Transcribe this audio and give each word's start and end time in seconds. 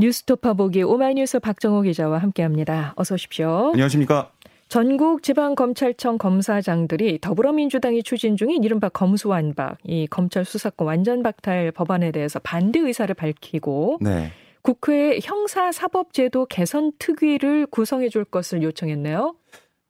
뉴스토파 0.00 0.54
보기 0.54 0.82
오마이뉴스 0.82 1.40
박정호 1.40 1.82
기자와 1.82 2.18
함께합니다. 2.18 2.94
어서 2.96 3.14
오십시오. 3.14 3.70
안녕하십니까. 3.72 4.30
전국 4.68 5.22
지방검찰청 5.22 6.16
검사장들이 6.16 7.18
더불어민주당이 7.20 8.02
추진 8.02 8.36
중인 8.36 8.64
이른바 8.64 8.88
검수완박, 8.88 9.76
이 9.84 10.06
검찰 10.06 10.44
수사권 10.44 10.86
완전 10.86 11.22
박탈 11.22 11.72
법안에 11.72 12.12
대해서 12.12 12.38
반대 12.38 12.78
의사를 12.80 13.12
밝히고 13.14 13.98
네. 14.00 14.30
국회에 14.62 15.18
형사사법제도 15.22 16.46
개선 16.46 16.92
특위를 16.98 17.66
구성해 17.66 18.08
줄 18.08 18.24
것을 18.24 18.62
요청했네요. 18.62 19.34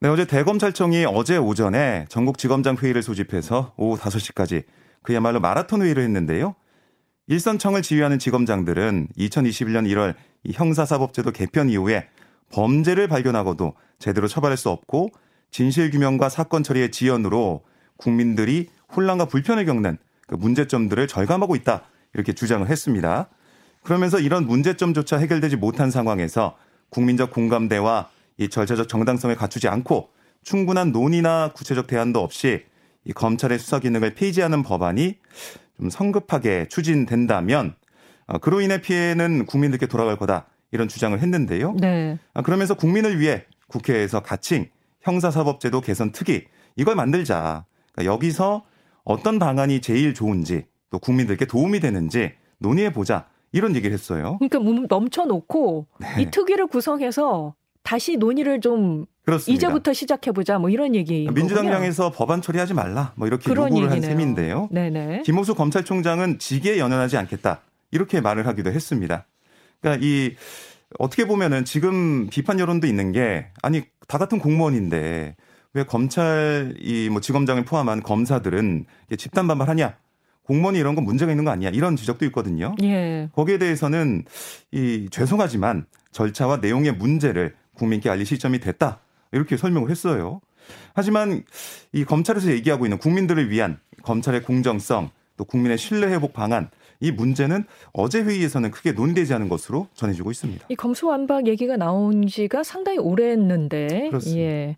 네, 0.00 0.08
어제 0.08 0.26
대검찰청이 0.26 1.04
어제 1.04 1.36
오전에 1.36 2.06
전국지검장 2.08 2.76
회의를 2.82 3.02
소집해서 3.02 3.74
오후 3.76 3.96
5시까지 3.98 4.64
그야말로 5.02 5.40
마라톤 5.40 5.82
회의를 5.82 6.02
했는데요. 6.02 6.56
일선청을 7.30 7.82
지휘하는 7.82 8.18
지검장들은 8.18 9.06
2021년 9.16 9.86
1월 9.92 10.16
형사사법제도 10.52 11.30
개편 11.30 11.70
이후에 11.70 12.08
범죄를 12.50 13.06
발견하고도 13.06 13.74
제대로 14.00 14.26
처벌할 14.26 14.56
수 14.56 14.68
없고 14.68 15.10
진실규명과 15.52 16.28
사건 16.28 16.64
처리의 16.64 16.90
지연으로 16.90 17.62
국민들이 17.96 18.68
혼란과 18.96 19.26
불편을 19.26 19.64
겪는 19.64 19.96
그 20.26 20.34
문제점들을 20.34 21.06
절감하고 21.06 21.54
있다. 21.54 21.84
이렇게 22.14 22.32
주장을 22.32 22.68
했습니다. 22.68 23.28
그러면서 23.84 24.18
이런 24.18 24.48
문제점조차 24.48 25.18
해결되지 25.18 25.54
못한 25.54 25.92
상황에서 25.92 26.56
국민적 26.88 27.30
공감대와 27.30 28.10
이 28.38 28.48
절차적 28.48 28.88
정당성을 28.88 29.36
갖추지 29.36 29.68
않고 29.68 30.10
충분한 30.42 30.90
논의나 30.90 31.52
구체적 31.54 31.86
대안도 31.86 32.20
없이 32.20 32.64
이 33.04 33.12
검찰의 33.12 33.60
수사 33.60 33.78
기능을 33.78 34.14
폐지하는 34.14 34.64
법안이 34.64 35.18
좀 35.80 35.88
성급하게 35.88 36.68
추진된다면 36.68 37.74
어, 38.26 38.38
그로 38.38 38.60
인해 38.60 38.80
피해는 38.80 39.46
국민들께 39.46 39.86
돌아갈 39.86 40.16
거다 40.16 40.46
이런 40.70 40.86
주장을 40.86 41.18
했는데요. 41.18 41.74
네. 41.80 42.18
아, 42.34 42.42
그러면서 42.42 42.74
국민을 42.74 43.18
위해 43.18 43.44
국회에서 43.66 44.20
가칭 44.20 44.68
형사사법제도 45.00 45.80
개선 45.80 46.12
특위 46.12 46.44
이걸 46.76 46.94
만들자. 46.94 47.64
그러니까 47.92 48.12
여기서 48.12 48.64
어떤 49.04 49.38
방안이 49.38 49.80
제일 49.80 50.12
좋은지 50.12 50.66
또 50.90 50.98
국민들께 50.98 51.46
도움이 51.46 51.80
되는지 51.80 52.34
논의해 52.58 52.92
보자 52.92 53.26
이런 53.50 53.74
얘기를 53.74 53.92
했어요. 53.94 54.38
그러니까 54.38 54.86
넘쳐놓고 54.94 55.86
네. 55.98 56.22
이 56.22 56.30
특위를 56.30 56.66
구성해서 56.66 57.54
다시 57.82 58.18
논의를 58.18 58.60
좀 58.60 59.06
그렇습니다. 59.24 59.54
이제부터 59.66 59.92
시작해보자 59.92 60.58
뭐 60.58 60.70
이런 60.70 60.94
얘기. 60.94 61.28
민주당량에서 61.32 62.10
법안 62.10 62.40
처리하지 62.42 62.74
말라 62.74 63.12
뭐 63.16 63.26
이렇게 63.26 63.50
요구를 63.50 63.70
얘기네요. 63.72 63.90
한 63.90 64.00
셈인데요. 64.02 64.68
네네. 64.72 65.22
김호수 65.24 65.54
검찰총장은 65.54 66.38
직에 66.38 66.78
연연하지 66.78 67.16
않겠다 67.16 67.60
이렇게 67.90 68.20
말을 68.20 68.46
하기도 68.46 68.72
했습니다. 68.72 69.26
그러니까 69.80 70.04
이 70.06 70.34
어떻게 70.98 71.26
보면은 71.26 71.64
지금 71.64 72.28
비판 72.30 72.58
여론도 72.58 72.86
있는 72.86 73.12
게 73.12 73.46
아니 73.62 73.82
다 74.08 74.18
같은 74.18 74.38
공무원인데 74.38 75.36
왜 75.74 75.84
검찰 75.84 76.74
이 76.80 77.08
뭐 77.10 77.20
지검장을 77.20 77.64
포함한 77.64 78.02
검사들은 78.02 78.86
집단 79.18 79.46
반발하냐? 79.46 79.96
공무원이 80.42 80.78
이런 80.80 80.96
건 80.96 81.04
문제가 81.04 81.30
있는 81.30 81.44
거 81.44 81.52
아니야? 81.52 81.70
이런 81.70 81.94
지적도 81.94 82.24
있거든요. 82.26 82.74
예. 82.82 83.28
거기에 83.34 83.58
대해서는 83.58 84.24
이 84.72 85.06
죄송하지만 85.12 85.86
절차와 86.10 86.56
내용의 86.56 86.94
문제를 86.94 87.54
국민께 87.74 88.10
알릴 88.10 88.26
시점이 88.26 88.58
됐다. 88.58 88.98
이렇게 89.32 89.56
설명을 89.56 89.90
했어요. 89.90 90.40
하지만 90.94 91.44
이 91.92 92.04
검찰에서 92.04 92.50
얘기하고 92.50 92.86
있는 92.86 92.98
국민들을 92.98 93.50
위한 93.50 93.78
검찰의 94.02 94.42
공정성 94.42 95.10
또 95.36 95.44
국민의 95.44 95.78
신뢰 95.78 96.08
회복 96.08 96.32
방안 96.32 96.70
이 97.00 97.10
문제는 97.10 97.64
어제 97.92 98.22
회의에서는 98.22 98.70
크게 98.70 98.92
논의되지 98.92 99.32
않은 99.34 99.48
것으로 99.48 99.88
전해지고 99.94 100.30
있습니다. 100.30 100.66
이 100.68 100.76
검수완박 100.76 101.46
얘기가 101.46 101.76
나온 101.78 102.26
지가 102.26 102.62
상당히 102.62 102.98
오래했는데, 102.98 104.08
그렇습니다. 104.10 104.42
예. 104.42 104.76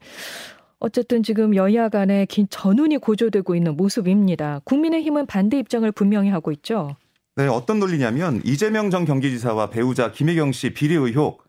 어쨌든 0.78 1.22
지금 1.22 1.56
여야 1.56 1.88
간에 1.88 2.27
긴 2.27 2.47
전운이 2.48 2.98
고조되고 2.98 3.54
있는 3.56 3.77
모습입니다. 3.77 4.60
국민의힘은 4.65 5.27
반대 5.27 5.59
입장을 5.59 5.91
분명히 5.93 6.31
하고 6.31 6.53
있죠. 6.53 6.97
네, 7.34 7.47
어떤 7.47 7.81
논리냐면 7.81 8.41
이재명 8.44 8.91
전 8.91 9.04
경기지사와 9.04 9.71
배우자 9.71 10.12
김혜경 10.12 10.53
씨 10.53 10.75
비리 10.75 10.94
의혹 10.94 11.43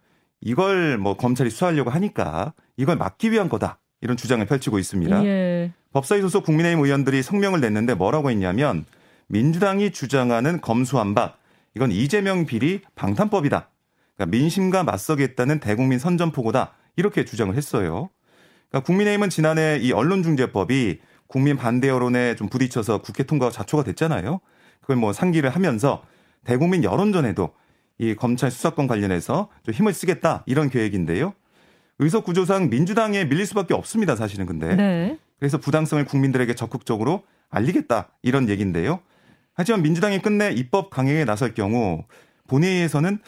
이걸 0.45 0.97
뭐 0.97 1.15
검찰이 1.15 1.49
수사하려고 1.49 1.89
하니까 1.89 2.53
이걸 2.77 2.97
막기 2.97 3.31
위한 3.31 3.49
거다. 3.49 3.79
이런 4.01 4.17
주장을 4.17 4.45
펼치고 4.45 4.79
있습니다. 4.79 5.23
예. 5.25 5.71
법사위 5.93 6.21
소속 6.21 6.43
국민의힘 6.43 6.83
의원들이 6.83 7.23
성명을 7.23 7.61
냈는데 7.61 7.93
뭐라고 7.93 8.29
했냐면 8.29 8.85
민주당이 9.27 9.91
주장하는 9.91 10.59
검수완박 10.59 11.37
이건 11.75 11.91
이재명 11.91 12.45
비리 12.45 12.81
방탄법이다. 12.95 13.69
그러니까 14.15 14.37
민심과 14.37 14.83
맞서겠다는 14.83 15.59
대국민 15.59 15.99
선전포고다. 15.99 16.73
이렇게 16.97 17.23
주장을 17.25 17.55
했어요. 17.55 18.09
그러니까 18.69 18.85
국민의힘은 18.85 19.29
지난해 19.29 19.79
이 19.81 19.91
언론중재법이 19.93 20.99
국민 21.27 21.57
반대 21.57 21.87
여론에 21.87 22.35
좀 22.35 22.49
부딪혀서 22.49 23.01
국회 23.01 23.23
통과가 23.23 23.51
자초가 23.51 23.83
됐잖아요. 23.83 24.41
그걸 24.81 24.97
뭐 24.97 25.13
상기를 25.13 25.49
하면서 25.49 26.03
대국민 26.43 26.83
여론전에도 26.83 27.53
이 27.99 28.15
검찰 28.15 28.51
수사권 28.51 28.87
관련해서 28.87 29.49
좀 29.63 29.73
힘을 29.73 29.93
쓰겠다 29.93 30.43
이런 30.45 30.69
계획인데요. 30.69 31.33
의석 31.99 32.23
구조상 32.23 32.69
민주당에 32.69 33.25
밀릴 33.25 33.45
수밖에 33.45 33.73
없습니다. 33.73 34.15
사실은 34.15 34.45
근데. 34.45 34.75
네. 34.75 35.17
그래서 35.39 35.57
부당성을 35.57 36.03
국민들에게 36.05 36.55
적극적으로 36.55 37.23
알리겠다 37.49 38.09
이런 38.21 38.49
얘기인데요. 38.49 38.99
하지만 39.53 39.83
민주당이 39.83 40.21
끝내 40.21 40.51
입법 40.51 40.89
강행에 40.89 41.25
나설 41.25 41.53
경우 41.53 42.03
본회의에서는 42.47 43.19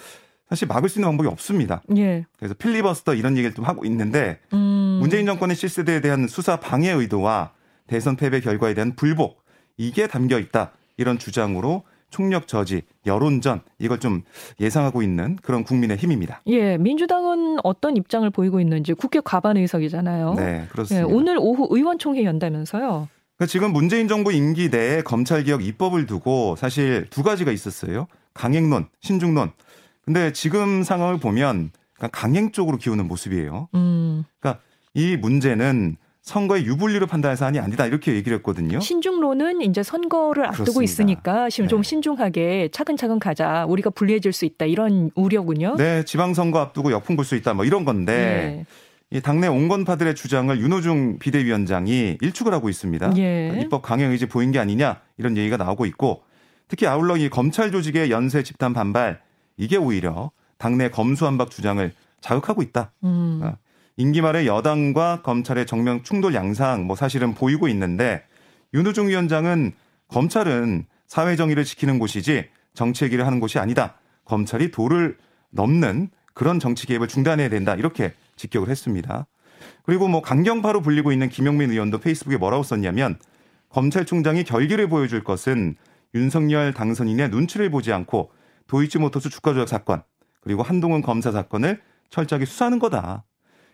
사실 0.49 0.67
막을 0.67 0.89
수 0.89 0.99
있는 0.99 1.09
방법이 1.09 1.27
없습니다. 1.29 1.81
예. 1.97 2.25
그래서 2.37 2.53
필리버스터 2.53 3.15
이런 3.15 3.33
얘기를 3.37 3.53
좀 3.53 3.65
하고 3.65 3.85
있는데 3.85 4.39
음. 4.53 4.97
문재인 4.99 5.25
정권의 5.25 5.55
실세대에 5.55 6.01
대한 6.01 6.27
수사 6.27 6.59
방해 6.59 6.91
의도와 6.91 7.53
대선 7.87 8.15
패배 8.15 8.39
결과에 8.39 8.73
대한 8.73 8.95
불복 8.95 9.43
이게 9.77 10.07
담겨 10.07 10.39
있다 10.39 10.71
이런 10.97 11.17
주장으로 11.17 11.83
총력 12.15 12.47
저지, 12.47 12.83
여론전 13.05 13.59
이걸 13.77 13.99
좀 13.99 14.21
예상하고 14.61 15.01
있는 15.01 15.35
그런 15.41 15.65
국민의 15.65 15.97
힘입니다. 15.97 16.41
예, 16.47 16.77
민주당은 16.77 17.57
어떤 17.61 17.97
입장을 17.97 18.29
보이고 18.29 18.61
있는지 18.61 18.93
국회 18.93 19.19
과반 19.19 19.57
의석이잖아요. 19.57 20.35
네, 20.35 20.65
그렇습니다. 20.71 21.05
예, 21.05 21.13
오늘 21.13 21.37
오후 21.37 21.67
의원총회 21.69 22.23
연다면서요. 22.23 23.09
그러니까 23.35 23.51
지금 23.51 23.73
문재인 23.73 24.07
정부 24.07 24.31
임기 24.31 24.69
내에 24.69 25.01
검찰개혁 25.01 25.65
입법을 25.65 26.05
두고 26.05 26.55
사실 26.55 27.07
두 27.09 27.21
가지가 27.21 27.51
있었어요. 27.51 28.07
강행론, 28.33 28.87
신중론. 29.01 29.51
근데 30.05 30.31
지금 30.31 30.83
상황을 30.83 31.19
보면 31.19 31.71
강행 32.13 32.53
쪽으로 32.53 32.77
기우는 32.77 33.09
모습이에요. 33.09 33.67
음. 33.75 34.23
그러니까 34.39 34.63
이 34.93 35.17
문제는 35.17 35.97
선거의 36.25 36.66
유불리로 36.66 37.06
판단할 37.06 37.38
사안이 37.38 37.59
아니다 37.59 37.86
이렇게 37.86 38.16
얘기를 38.16 38.36
했거든요. 38.40 38.80
신중론은 38.80 39.62
이제 39.62 39.84
선거를 39.84 40.47
앞두고 40.47 40.63
그렇습니다. 40.80 40.84
있으니까 40.84 41.50
지금 41.52 41.66
네. 41.66 41.69
좀 41.69 41.84
신중하게 41.84 42.69
차근차근 42.72 43.19
가자. 43.19 43.66
우리가 43.66 43.91
불리해질 43.91 44.34
수 44.34 44.46
있다 44.46 44.66
이런 44.66 45.12
우려군요. 45.13 45.75
네, 45.78 46.03
지방선거 46.03 46.59
앞두고 46.59 46.91
역풍 46.91 47.16
불 47.16 47.25
수 47.25 47.36
있다 47.36 47.53
뭐 47.53 47.63
이런 47.63 47.86
건데 47.86 48.66
네. 49.12 49.18
이 49.18 49.22
당내 49.22 49.47
온건파들의 49.47 50.16
주장을 50.16 50.59
윤호중 50.59 51.19
비대위원장이 51.19 52.18
일축을 52.19 52.52
하고 52.53 52.69
있습니다. 52.69 53.13
예. 53.18 53.59
입법 53.62 53.84
강행 53.84 54.09
의지 54.12 54.25
보인 54.25 54.52
게 54.52 54.57
아니냐 54.57 55.02
이런 55.19 55.38
얘기가 55.38 55.57
나오고 55.57 55.86
있고 55.86 56.24
특히 56.68 56.88
아울러 56.88 57.18
이 57.18 57.30
검찰 57.30 57.72
조직의 57.72 58.09
연쇄 58.09 58.42
집단 58.42 58.74
반발 58.74 59.22
이게 59.57 59.78
오히려 59.78 60.31
당내 60.57 60.90
검수한박 60.90 61.52
주장을 61.52 61.92
자극하고 62.19 62.63
있다. 62.63 62.92
음. 63.03 63.44
임기 63.97 64.22
말에 64.22 64.45
여당과 64.45 65.22
검찰의 65.22 65.65
정면 65.65 66.03
충돌 66.03 66.33
양상 66.33 66.86
뭐 66.86 66.95
사실은 66.95 67.33
보이고 67.33 67.68
있는데 67.69 68.24
윤우중 68.74 69.07
위원장은 69.07 69.74
검찰은 70.09 70.86
사회 71.07 71.36
정의를 71.36 71.63
지키는 71.63 71.97
곳이지 72.00 72.50
정치 72.74 73.06
얘기를 73.06 73.25
하는 73.25 73.39
곳이 73.39 73.57
아니다. 73.57 73.95
검찰이 74.25 74.71
도를 74.71 75.18
넘는 75.51 76.09
그런 76.33 76.59
정치 76.59 76.86
개입을 76.88 77.07
중단해야 77.07 77.47
된다. 77.50 77.75
이렇게 77.75 78.13
직격을 78.36 78.69
했습니다. 78.69 79.27
그리고 79.83 80.09
뭐 80.09 80.21
강경파로 80.21 80.81
불리고 80.81 81.13
있는 81.13 81.30
김용민 81.30 81.71
의원도 81.71 82.00
페이스북에 82.00 82.36
뭐라고 82.38 82.63
썼냐면 82.63 83.18
검찰총장이 83.69 84.44
결기를 84.44 84.89
보여줄 84.89 85.24
것은 85.24 85.75
윤석열 86.13 86.74
당선인의 86.74 87.30
눈치를 87.30 87.69
보지 87.69 87.94
않고 87.94 88.31
도이치모터스 88.68 89.30
주가 89.30 89.53
조작 89.53 89.69
사건 89.69 90.03
그리고 90.42 90.63
한동훈 90.63 91.01
검사 91.01 91.31
사건을 91.31 91.81
철저하게 92.09 92.45
수사하는 92.45 92.80
거다. 92.80 93.24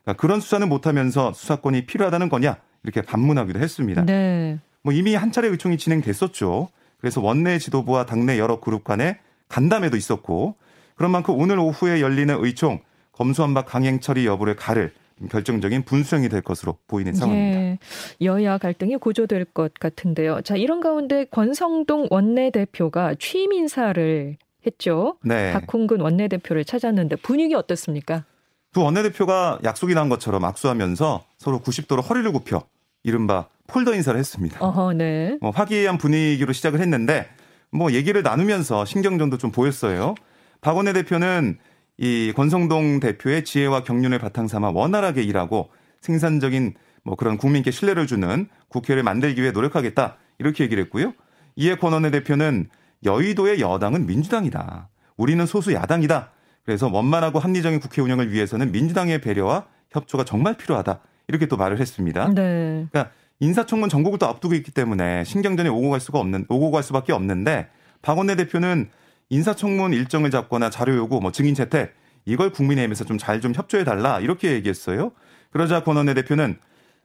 그러니까 0.04 0.20
그런 0.20 0.40
수사는 0.40 0.68
못하면서 0.68 1.34
수사권이 1.34 1.86
필요하다는 1.86 2.30
거냐 2.30 2.58
이렇게 2.84 3.02
반문하기도 3.02 3.60
했습니다. 3.60 4.06
네. 4.06 4.60
뭐 4.82 4.94
이미 4.94 5.16
한 5.16 5.32
차례 5.32 5.48
의총이 5.48 5.78
진행됐었죠. 5.78 6.70
그래서 7.00 7.22
원내 7.22 7.60
지도부와 7.60 8.06
당내 8.06 8.40
여러 8.40 8.60
그룹 8.60 8.84
간의 8.84 9.18
간담회도 9.48 9.98
있었고 9.98 10.56
그런 10.96 11.12
만큼 11.12 11.36
오늘 11.38 11.60
오후에 11.60 12.02
열리는 12.02 12.36
의총 12.40 12.80
검수한박 13.12 13.66
강행 13.66 14.00
처리 14.00 14.26
여부를 14.26 14.56
가를 14.56 14.92
결정적인 15.30 15.84
분수령이 15.84 16.30
될 16.30 16.42
것으로 16.42 16.78
보이는 16.88 17.14
상황입니다. 17.14 17.60
예, 17.60 17.78
여야 18.22 18.58
갈등이 18.58 18.98
고조될 18.98 19.46
것 19.46 19.74
같은데요. 19.76 20.42
자, 20.42 20.56
이런 20.56 20.80
가운데 20.80 21.26
권성동 21.26 22.08
원내대표가 22.10 23.16
취임 23.20 23.54
인사를 23.54 24.38
했죠. 24.66 25.18
네. 25.24 25.54
박홍근 25.54 26.02
원내대표를 26.02 26.66
찾았는데 26.66 27.18
분위기 27.18 27.54
어떻습니까? 27.54 28.26
두 28.74 28.82
원내대표가 28.82 29.60
약속이 29.64 29.94
난 29.94 30.08
것처럼 30.08 30.46
악수하면서 30.46 31.26
서로 31.38 31.60
90도로 31.60 32.08
허리를 32.08 32.32
굽혀 32.32 32.64
이른바 33.04 33.48
폴더 33.68 33.94
인사를 33.96 34.18
했습니다. 34.18 34.60
어허, 34.60 34.94
네. 34.94 35.38
뭐 35.42 35.52
화기애애한 35.52 35.98
분위기로 35.98 36.54
시작을 36.54 36.80
했는데 36.80 37.28
뭐 37.70 37.92
얘기를 37.92 38.22
나누면서 38.22 38.86
신경전도 38.86 39.38
좀 39.38 39.52
보였어요. 39.52 40.16
박 40.62 40.78
원내 40.78 40.94
대표는 40.94 41.58
이 41.98 42.34
권성동 42.36 43.00
대표의 43.00 43.44
지혜와 43.44 43.84
경륜을 43.84 44.20
바탕 44.20 44.48
삼아 44.48 44.72
원활하게 44.72 45.24
일하고 45.24 45.70
생산적인 46.02 46.74
뭐 47.04 47.16
그런 47.16 47.38
국민께 47.38 47.72
신뢰를 47.72 48.08
주는 48.08 48.48
국회를 48.70 49.04
만들기 49.04 49.42
위해 49.42 49.52
노력하겠다 49.52 50.18
이렇게 50.40 50.64
얘기를 50.64 50.84
했고요. 50.86 51.14
이에 51.56 51.76
권 51.76 51.94
원내 51.94 52.12
대표는 52.12 52.70
여의도의 53.04 53.60
여당은 53.60 54.06
민주당이다. 54.06 54.90
우리는 55.18 55.46
소수 55.46 55.74
야당이다. 55.74 56.32
그래서 56.66 56.88
원만하고 56.88 57.40
합리적인 57.40 57.80
국회 57.80 58.02
운영을 58.02 58.32
위해서는 58.32 58.72
민주당의 58.72 59.22
배려와 59.22 59.66
협조가 59.92 60.26
정말 60.26 60.56
필요하다. 60.56 61.00
이렇게 61.28 61.46
또 61.48 61.58
말을 61.58 61.80
했습니다. 61.80 62.28
네. 62.34 62.88
그러니까 62.92 63.12
인사청문 63.40 63.90
전국을 63.90 64.20
또 64.20 64.28
앞두고 64.28 64.54
있기 64.56 64.72
때문에 64.72 65.24
신경전에 65.24 65.70
오고 65.70 65.90
갈 65.90 66.00
수가 66.00 66.20
없는 66.20 66.46
오고 66.50 66.72
갈 66.72 66.84
수밖에 66.84 67.14
없는데 67.14 67.70
박원내 68.02 68.36
대표는 68.36 68.90
인사청문 69.30 69.94
일정을 69.94 70.30
잡거나 70.30 70.70
자료 70.70 70.96
요구, 70.96 71.20
뭐 71.22 71.32
증인 71.32 71.56
채택 71.56 71.96
이걸 72.26 72.52
국민의힘에서 72.52 73.06
좀 73.06 73.18
잘좀 73.18 73.54
좀 73.54 73.56
협조해 73.56 73.84
달라 73.84 74.20
이렇게 74.20 74.52
얘기했어요. 74.52 75.12
그러자 75.52 75.84
권원내 75.84 76.14
대표는 76.14 76.58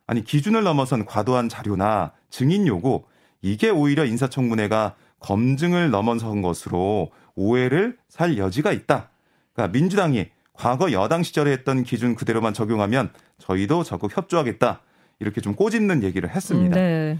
아니 0.06 0.22
기준을 0.24 0.62
넘어선 0.62 1.06
과도한 1.06 1.48
자료나 1.48 2.12
증인 2.30 2.66
요구 2.66 3.04
이게 3.42 3.70
오히려 3.70 4.04
인사청문회가 4.04 4.94
검증을 5.20 5.90
넘어선 5.90 6.42
것으로 6.42 7.10
오해를 7.34 7.96
살 8.08 8.36
여지가 8.36 8.72
있다. 8.72 9.10
그러니까 9.56 9.72
민주당이 9.72 10.28
과거 10.52 10.92
여당 10.92 11.22
시절에 11.22 11.50
했던 11.50 11.82
기준 11.82 12.14
그대로만 12.14 12.54
적용하면 12.54 13.10
저희도 13.38 13.82
적극 13.82 14.16
협조하겠다. 14.16 14.80
이렇게 15.18 15.40
좀 15.40 15.54
꼬집는 15.54 16.02
얘기를 16.02 16.30
했습니다. 16.30 16.76
네. 16.76 17.18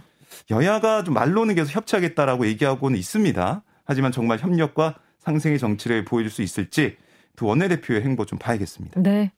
여야가 0.51 1.03
좀 1.03 1.15
말로는 1.15 1.55
계속 1.55 1.75
협치하겠다라고 1.75 2.47
얘기하고는 2.47 2.99
있습니다. 2.99 3.63
하지만 3.85 4.13
정말 4.13 4.39
협력과 4.39 4.97
상생의 5.19 5.59
정치를 5.59 6.05
보여줄 6.05 6.31
수 6.31 6.43
있을지 6.43 6.97
두 7.37 7.47
원내대표의 7.47 8.03
행보 8.03 8.27
좀 8.27 8.39
봐야겠습니다. 8.39 9.01
네. 9.01 9.33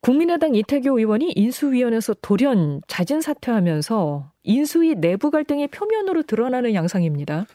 국민의당 0.00 0.54
이태규 0.54 0.98
의원이 0.98 1.32
인수위원회에서 1.34 2.14
돌연 2.20 2.82
자진 2.88 3.22
사퇴하면서 3.22 4.32
인수위 4.42 4.96
내부 4.96 5.30
갈등이 5.30 5.68
표면으로 5.68 6.24
드러나는 6.24 6.74
양상입니다. 6.74 7.46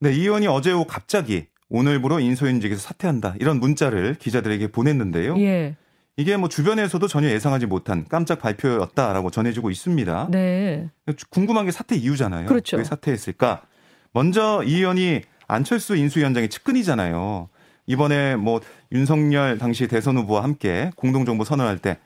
네, 0.00 0.12
이 0.12 0.20
의원이 0.20 0.46
어제 0.46 0.72
오후 0.72 0.84
갑자기 0.86 1.46
오늘부로 1.68 2.20
인수위원직에서 2.20 2.80
사퇴한다 2.80 3.34
이런 3.40 3.58
문자를 3.58 4.14
기자들에게 4.14 4.68
보냈는데요. 4.68 5.38
예. 5.38 5.76
이게 6.16 6.36
뭐 6.36 6.48
주변에서도 6.48 7.06
전혀 7.08 7.28
예상하지 7.28 7.66
못한 7.66 8.06
깜짝 8.08 8.40
발표였다라고 8.40 9.30
전해지고 9.30 9.70
있습니다. 9.70 10.28
네. 10.30 10.88
궁금한 11.28 11.66
게 11.66 11.72
사퇴 11.72 11.96
이유잖아요. 11.96 12.46
그렇죠. 12.46 12.78
왜 12.78 12.84
사퇴했을까? 12.84 13.62
먼저 14.12 14.62
이 14.64 14.76
의원이 14.76 15.20
안철수 15.46 15.94
인수위원장의 15.94 16.48
측근이잖아요. 16.48 17.50
이번에 17.86 18.36
뭐 18.36 18.60
윤석열 18.92 19.58
당시 19.58 19.86
대선 19.88 20.16
후보와 20.16 20.42
함께 20.42 20.90
공동정부 20.96 21.44
선언할 21.44 21.78
때 21.78 21.98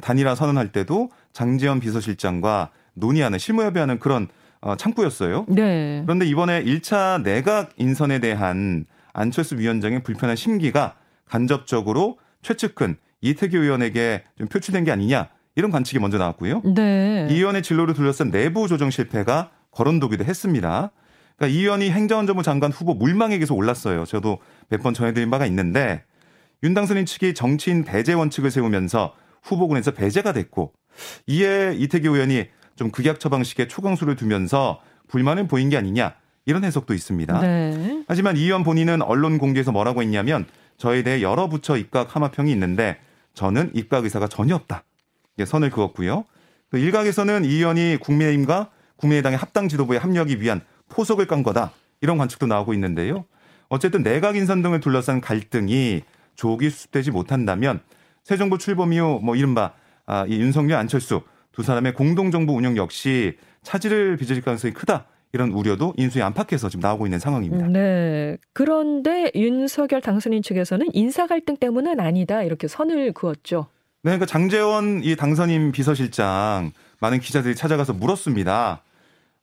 단일화 0.00 0.34
선언할 0.34 0.70
때도 0.70 1.10
장재현 1.32 1.80
비서실장과 1.80 2.70
논의하는 2.94 3.38
실무협의하는 3.38 3.98
그런 3.98 4.28
어, 4.60 4.76
창구였어요. 4.76 5.46
네. 5.48 6.02
그런데 6.04 6.26
이번에 6.26 6.62
1차 6.64 7.22
내각 7.22 7.70
인선에 7.76 8.20
대한 8.20 8.86
안철수 9.16 9.56
위원장의 9.56 10.02
불편한 10.02 10.36
심기가 10.36 10.94
간접적으로 11.24 12.18
최측근 12.42 12.96
이태규 13.22 13.56
의원에게 13.56 14.24
좀 14.36 14.46
표출된 14.46 14.84
게 14.84 14.92
아니냐 14.92 15.28
이런 15.56 15.70
관측이 15.70 15.98
먼저 15.98 16.18
나왔고요. 16.18 16.62
네. 16.74 17.26
이 17.30 17.34
의원의 17.34 17.62
진로를 17.62 17.94
둘러싼 17.94 18.30
내부 18.30 18.68
조정 18.68 18.90
실패가 18.90 19.50
거론되기도 19.70 20.24
했습니다. 20.24 20.90
그러니까 21.36 21.56
이 21.58 21.62
의원이 21.62 21.90
행정안전부 21.90 22.42
장관 22.42 22.70
후보 22.70 22.94
물망에 22.94 23.38
계속 23.38 23.56
올랐어요. 23.56 24.04
저도 24.04 24.38
몇 24.68 24.82
번 24.82 24.92
전해드린 24.94 25.30
바가 25.30 25.46
있는데 25.46 26.04
윤 26.62 26.74
당선인 26.74 27.06
측이 27.06 27.34
정치인 27.34 27.84
배제 27.84 28.12
원칙을 28.12 28.50
세우면서 28.50 29.14
후보군에서 29.42 29.92
배제가 29.92 30.32
됐고 30.32 30.72
이에 31.26 31.74
이태규 31.76 32.14
의원이 32.14 32.46
좀 32.76 32.90
극약 32.90 33.18
처방식의 33.20 33.68
초강수를 33.68 34.16
두면서 34.16 34.80
불만을 35.08 35.46
보인 35.46 35.70
게 35.70 35.76
아니냐 35.78 36.14
이런 36.46 36.64
해석도 36.64 36.94
있습니다. 36.94 37.40
네. 37.40 38.04
하지만 38.06 38.36
이 38.36 38.44
의원 38.44 38.62
본인은 38.62 39.02
언론 39.02 39.36
공개에서 39.36 39.72
뭐라고 39.72 40.00
했냐면 40.02 40.46
저에 40.78 41.02
대해 41.02 41.20
여러 41.20 41.48
부처 41.48 41.76
입각 41.76 42.14
하마평이 42.14 42.50
있는데 42.52 42.98
저는 43.34 43.72
입각 43.74 44.04
의사가 44.04 44.28
전혀 44.28 44.54
없다. 44.54 44.84
선을 45.44 45.70
그었고요. 45.70 46.24
그 46.70 46.78
일각에서는 46.78 47.44
이 47.44 47.48
의원이 47.48 47.98
국민의힘과 48.00 48.70
국민의당의 48.96 49.38
합당 49.38 49.68
지도부에 49.68 49.98
합류하기 49.98 50.40
위한 50.40 50.62
포석을 50.88 51.26
깐 51.26 51.42
거다. 51.42 51.72
이런 52.00 52.16
관측도 52.16 52.46
나오고 52.46 52.72
있는데요. 52.74 53.24
어쨌든 53.68 54.02
내각 54.02 54.36
인선 54.36 54.62
등을 54.62 54.80
둘러싼 54.80 55.20
갈등이 55.20 56.02
조기 56.36 56.70
수습되지 56.70 57.10
못한다면 57.10 57.80
새 58.22 58.36
정부 58.36 58.58
출범 58.58 58.92
이후 58.92 59.20
뭐 59.22 59.34
이른바 59.34 59.72
아, 60.06 60.24
이 60.28 60.38
윤석열 60.38 60.78
안철수 60.78 61.22
두 61.52 61.62
사람의 61.62 61.94
공동 61.94 62.30
정부 62.30 62.52
운영 62.54 62.76
역시 62.76 63.36
차질을 63.62 64.16
빚을 64.16 64.42
가능성이 64.42 64.72
크다. 64.72 65.06
이런 65.36 65.52
우려도 65.52 65.92
인수위 65.96 66.22
안팎에서 66.22 66.70
지금 66.70 66.80
나오고 66.80 67.06
있는 67.06 67.18
상황입니다. 67.18 67.66
네. 67.68 68.38
그런데 68.54 69.30
윤석열 69.34 70.00
당선인 70.00 70.42
측에서는 70.42 70.86
인사 70.94 71.26
갈등 71.26 71.58
때문은 71.58 72.00
아니다 72.00 72.42
이렇게 72.42 72.66
선을 72.66 73.12
그었죠. 73.12 73.66
네, 74.02 74.12
그러니까 74.12 74.24
장재원 74.24 75.02
이 75.04 75.14
당선인 75.14 75.72
비서실장 75.72 76.72
많은 77.00 77.20
기자들이 77.20 77.54
찾아가서 77.54 77.92
물었습니다. 77.92 78.82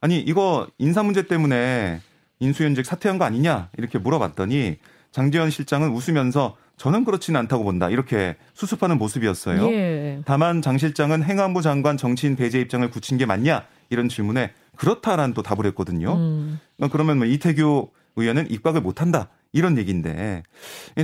아니 0.01 0.19
이거 0.19 0.67
인사 0.79 1.03
문제 1.03 1.27
때문에 1.27 2.01
인수연직 2.39 2.85
사퇴한 2.85 3.19
거 3.19 3.25
아니냐 3.25 3.69
이렇게 3.77 3.99
물어봤더니 3.99 4.77
장재원 5.11 5.51
실장은 5.51 5.89
웃으면서 5.89 6.57
저는 6.77 7.05
그렇지는 7.05 7.39
않다고 7.41 7.63
본다 7.63 7.89
이렇게 7.91 8.35
수습하는 8.55 8.97
모습이었어요. 8.97 9.71
예. 9.71 10.21
다만 10.25 10.63
장 10.63 10.79
실장은 10.79 11.23
행안부 11.23 11.61
장관 11.61 11.97
정치인 11.97 12.35
배제 12.35 12.59
입장을 12.59 12.89
굳힌 12.89 13.19
게 13.19 13.27
맞냐 13.27 13.63
이런 13.93 14.09
질문에 14.09 14.51
그렇다라는 14.75 15.33
또 15.33 15.41
답을 15.41 15.65
했거든요. 15.67 16.15
음. 16.15 16.59
그러면 16.91 17.17
뭐 17.17 17.25
이태규 17.27 17.89
의원은 18.15 18.51
입각을 18.51 18.81
못한다 18.81 19.29
이런 19.53 19.77
얘기인데 19.77 20.43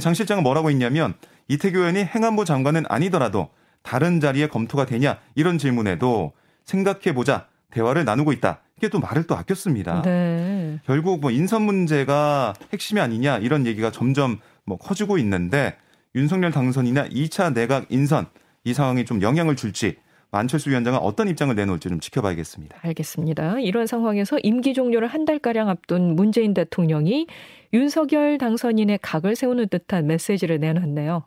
장 0.02 0.14
실장은 0.14 0.44
뭐라고 0.44 0.70
했냐면 0.70 1.14
이태규 1.48 1.78
의원이 1.78 2.04
행안부 2.04 2.46
장관은 2.46 2.84
아니더라도 2.90 3.50
다른 3.84 4.20
자리에 4.20 4.48
검토가 4.48 4.86
되냐 4.86 5.20
이런 5.36 5.58
질문에도 5.58 6.34
생각해 6.66 7.14
보자 7.14 7.48
대화를 7.72 8.04
나누고 8.06 8.34
있다. 8.34 8.62
이게 8.78 8.90
또 8.90 9.00
말을 9.00 9.28
또 9.28 9.36
아꼈습니다. 9.36 10.02
네. 10.04 10.80
결국 10.86 11.20
뭐 11.20 11.32
인선 11.32 11.62
문제가 11.64 12.54
핵심이 12.74 13.00
아니냐 13.00 13.38
이런 13.38 13.66
얘기가 13.66 13.92
점점 13.92 14.40
뭐 14.66 14.78
커지고 14.78 15.18
있는데 15.18 15.78
윤석열 16.16 16.52
당선이나 16.52 17.10
2차 17.10 17.54
내각 17.54 17.86
인선 17.90 18.28
이 18.64 18.74
상황이 18.74 19.06
좀 19.06 19.22
영향을 19.22 19.56
줄지 19.56 19.98
안철수 20.32 20.70
위원장은 20.70 21.00
어떤 21.00 21.28
입장을 21.28 21.54
내놓을지 21.56 21.90
좀 21.90 22.00
지켜봐야겠습니다. 22.00 22.78
알겠습니다. 22.82 23.60
이런 23.60 23.88
상황에서 23.88 24.38
임기 24.44 24.74
종료를 24.74 25.08
한 25.08 25.26
달가량 25.26 25.70
앞둔 25.70 26.16
문재인 26.16 26.54
대통령이 26.54 27.28
윤석열 27.74 28.38
당선인의 28.38 29.00
각을 29.02 29.36
세우는 29.36 29.70
듯한 29.70 30.08
메시지를 30.08 30.60
내놨네요. 30.60 31.24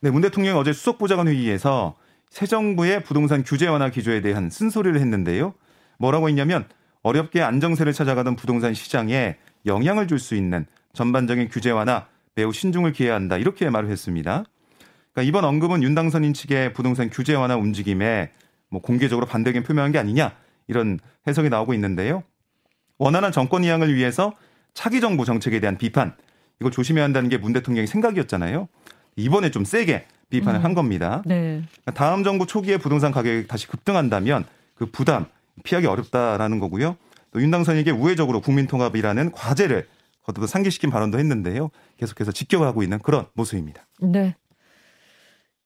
네, 0.00 0.10
문 0.10 0.22
대통령이 0.22 0.58
어제 0.58 0.72
수석보좌관 0.72 1.28
회의에서 1.28 1.96
새 2.28 2.46
정부의 2.46 3.04
부동산 3.04 3.44
규제 3.44 3.66
완화 3.66 3.90
기조에 3.90 4.20
대한 4.20 4.50
쓴소리를 4.50 4.98
했는데요. 4.98 5.54
뭐라고 5.98 6.28
했냐면 6.28 6.64
어렵게 7.02 7.42
안정세를 7.42 7.92
찾아가던 7.92 8.36
부동산 8.36 8.74
시장에 8.74 9.36
영향을 9.66 10.08
줄 10.08 10.18
수 10.18 10.34
있는 10.34 10.66
전반적인 10.92 11.48
규제 11.50 11.70
완화 11.70 12.06
매우 12.34 12.52
신중을 12.52 12.92
기해야 12.92 13.14
한다. 13.14 13.36
이렇게 13.36 13.68
말을 13.70 13.90
했습니다. 13.90 14.44
그러니까 15.12 15.28
이번 15.28 15.44
언급은 15.44 15.82
윤 15.82 15.94
당선인 15.94 16.32
측의 16.34 16.72
부동산 16.72 17.10
규제 17.10 17.34
완화 17.34 17.56
움직임에 17.56 18.30
뭐 18.68 18.80
공개적으로 18.80 19.26
반대 19.26 19.50
의견 19.50 19.62
표명한 19.64 19.92
게 19.92 19.98
아니냐 19.98 20.34
이런 20.68 20.98
해석이 21.26 21.48
나오고 21.48 21.74
있는데요. 21.74 22.22
원활한 22.98 23.32
정권 23.32 23.64
이양을 23.64 23.94
위해서 23.94 24.34
차기 24.74 25.00
정부 25.00 25.24
정책에 25.24 25.58
대한 25.60 25.78
비판 25.78 26.14
이걸 26.60 26.70
조심해야 26.70 27.04
한다는 27.04 27.28
게 27.28 27.38
문 27.38 27.52
대통령의 27.52 27.86
생각이었잖아요. 27.86 28.68
이번에 29.16 29.50
좀 29.50 29.64
세게 29.64 30.06
비판을 30.30 30.60
음. 30.60 30.64
한 30.64 30.74
겁니다. 30.74 31.22
네. 31.26 31.62
그러니까 31.82 31.92
다음 31.94 32.22
정부 32.22 32.46
초기에 32.46 32.76
부동산 32.76 33.10
가격이 33.10 33.48
다시 33.48 33.66
급등한다면 33.66 34.44
그 34.74 34.86
부담 34.86 35.26
피하기 35.64 35.86
어렵다라는 35.86 36.60
거고요. 36.60 36.96
또 37.32 37.42
윤당선에게 37.42 37.90
우회적으로 37.90 38.40
국민통합이라는 38.40 39.32
과제를 39.32 39.88
거듭 40.22 40.46
상기시킨 40.46 40.90
발언도 40.90 41.18
했는데요. 41.18 41.70
계속해서 41.96 42.30
지켜가고 42.30 42.82
있는 42.82 42.98
그런 43.00 43.26
모습입니다. 43.34 43.86
네. 44.00 44.36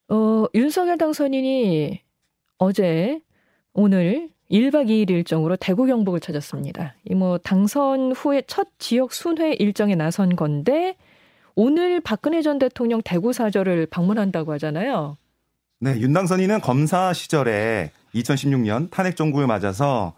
어, 0.08 0.44
윤석열 0.54 0.98
당선인이 0.98 2.00
어제 2.58 3.20
오늘 3.72 4.28
1박 4.50 4.88
2일 4.88 5.10
일정으로 5.10 5.56
대구 5.56 5.86
경북을 5.86 6.20
찾았습니다. 6.20 6.94
이 7.10 7.14
뭐 7.14 7.38
당선 7.38 8.12
후에 8.12 8.42
첫 8.46 8.68
지역 8.78 9.12
순회 9.12 9.54
일정에 9.54 9.94
나선 9.94 10.36
건데 10.36 10.96
오늘 11.56 12.00
박근혜 12.00 12.42
전 12.42 12.58
대통령 12.58 13.00
대구 13.02 13.32
사저를 13.32 13.86
방문한다고 13.86 14.52
하잖아요. 14.54 15.16
네, 15.80 15.98
윤당선이는 16.00 16.60
검사 16.60 17.12
시절에 17.12 17.90
2016년 18.14 18.90
탄핵 18.90 19.16
정부에 19.16 19.46
맞아서 19.46 20.14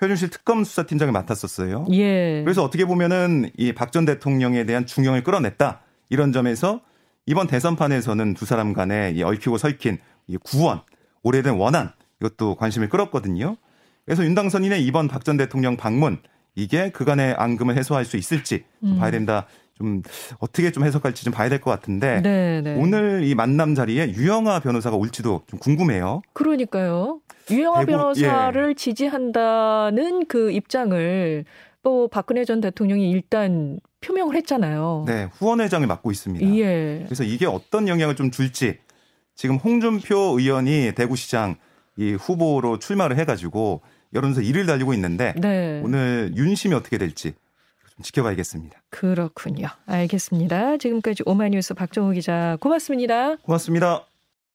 최준실 0.00 0.30
특검 0.30 0.64
수사팀장을 0.64 1.12
맡았었어요. 1.12 1.86
예. 1.92 2.42
그래서 2.44 2.62
어떻게 2.64 2.84
보면은 2.84 3.50
이 3.56 3.72
박 3.72 3.90
전 3.92 4.04
대통령에 4.04 4.64
대한 4.64 4.84
중형을 4.86 5.22
끌어냈다. 5.22 5.80
이런 6.08 6.32
점에서 6.32 6.80
이번 7.26 7.46
대선판에서는 7.46 8.34
두 8.34 8.44
사람 8.44 8.72
간에 8.72 9.20
얽히고 9.22 9.58
설킨 9.58 9.98
이 10.26 10.36
구원, 10.38 10.80
오래된 11.22 11.54
원한 11.54 11.90
이것도 12.20 12.56
관심을 12.56 12.88
끌었거든요. 12.88 13.56
그래서 14.04 14.24
윤당선인의 14.24 14.84
이번 14.84 15.08
박 15.08 15.22
전 15.24 15.36
대통령 15.36 15.76
방문 15.76 16.18
이게 16.54 16.90
그간의 16.90 17.34
앙금을 17.38 17.76
해소할 17.76 18.04
수 18.04 18.16
있을지 18.16 18.64
좀 18.80 18.92
음. 18.94 18.98
봐야 18.98 19.10
된다. 19.10 19.46
좀 19.78 20.02
어떻게 20.38 20.70
좀 20.70 20.84
해석할지 20.84 21.24
좀 21.24 21.32
봐야 21.32 21.48
될 21.48 21.60
것 21.60 21.70
같은데 21.70 22.20
네네. 22.20 22.60
네. 22.74 22.80
오늘 22.80 23.22
이 23.24 23.34
만남 23.34 23.74
자리에 23.74 24.10
유영아 24.12 24.60
변호사가 24.60 24.96
올지도 24.96 25.42
좀 25.46 25.58
궁금해요. 25.60 26.22
그러니까요. 26.34 27.20
유영아 27.50 27.80
대구, 27.80 27.92
변호사를 27.92 28.70
예. 28.70 28.74
지지한다는 28.74 30.26
그 30.26 30.50
입장을 30.50 31.44
또 31.82 32.08
박근혜 32.08 32.44
전 32.44 32.60
대통령이 32.60 33.10
일단 33.10 33.80
표명을 34.00 34.36
했잖아요. 34.36 35.04
네, 35.06 35.28
후원회장을 35.32 35.86
맡고 35.86 36.10
있습니다. 36.10 36.54
예. 36.56 37.02
그래서 37.04 37.24
이게 37.24 37.46
어떤 37.46 37.88
영향을 37.88 38.16
좀 38.16 38.30
줄지 38.30 38.78
지금 39.34 39.56
홍준표 39.56 40.38
의원이 40.38 40.92
대구시장 40.94 41.56
이 41.96 42.12
후보로 42.12 42.78
출마를 42.78 43.18
해가지고 43.18 43.82
여론조사 44.14 44.42
1을 44.46 44.66
달리고 44.66 44.94
있는데 44.94 45.34
네. 45.40 45.80
오늘 45.84 46.32
윤심이 46.36 46.74
어떻게 46.74 46.98
될지 46.98 47.34
좀 47.94 48.02
지켜봐야겠습니다. 48.02 48.82
그렇군요. 48.90 49.68
알겠습니다. 49.86 50.76
지금까지 50.78 51.22
오마이뉴스 51.26 51.74
박정우 51.74 52.12
기자 52.12 52.56
고맙습니다. 52.60 53.36
고맙습니다. 53.36 54.11